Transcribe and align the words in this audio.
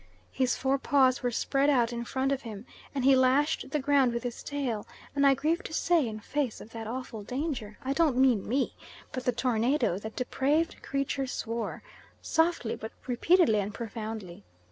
His 0.31 0.55
fore 0.55 0.79
paws 0.79 1.21
were 1.21 1.29
spread 1.29 1.69
out 1.69 1.93
in 1.93 2.05
front 2.05 2.31
of 2.31 2.41
him 2.41 2.65
and 2.95 3.05
he 3.05 3.15
lashed 3.15 3.69
the 3.69 3.77
ground 3.77 4.13
with 4.15 4.23
his 4.23 4.41
tail, 4.41 4.87
and 5.15 5.27
I 5.27 5.35
grieve 5.35 5.61
to 5.65 5.73
say, 5.75 6.07
in 6.07 6.19
face 6.19 6.59
of 6.59 6.71
that 6.71 6.87
awful 6.87 7.21
danger 7.21 7.77
I 7.85 7.93
don't 7.93 8.17
mean 8.17 8.49
me, 8.49 8.73
but 9.11 9.25
the 9.25 9.31
tornado 9.31 9.99
that 9.99 10.15
depraved 10.15 10.81
creature 10.81 11.27
swore, 11.27 11.83
softly, 12.19 12.75
but 12.75 12.91
repeatedly 13.05 13.59
and 13.59 13.75
profoundly. 13.75 14.43